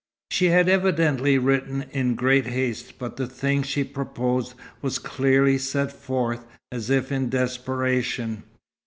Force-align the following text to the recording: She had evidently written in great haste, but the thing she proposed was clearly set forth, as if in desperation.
She 0.31 0.47
had 0.47 0.67
evidently 0.67 1.37
written 1.37 1.83
in 1.91 2.15
great 2.15 2.47
haste, 2.47 2.97
but 2.97 3.17
the 3.17 3.27
thing 3.27 3.61
she 3.61 3.83
proposed 3.83 4.55
was 4.81 4.97
clearly 4.97 5.59
set 5.59 5.91
forth, 5.93 6.43
as 6.71 6.89
if 6.89 7.11
in 7.11 7.29
desperation. 7.29 8.41